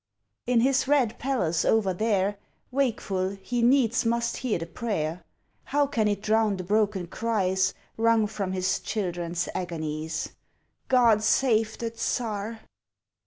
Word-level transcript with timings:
In 0.47 0.61
his 0.61 0.87
Red 0.87 1.19
Palace 1.19 1.63
over 1.63 1.93
there, 1.93 2.37
Wakeful, 2.71 3.37
he 3.39 3.61
needs 3.61 4.03
must 4.03 4.37
hear 4.37 4.57
the 4.57 4.65
prayer. 4.65 5.23
How 5.65 5.85
can 5.85 6.07
it 6.07 6.23
drown 6.23 6.57
the 6.57 6.63
broken 6.63 7.05
cries 7.05 7.75
Wrung 7.97 8.25
from 8.25 8.51
his 8.51 8.79
children's 8.79 9.47
agonies? 9.53 10.29
"God 10.87 11.21
save 11.21 11.77
the 11.77 11.91
Tsar!" 11.91 12.61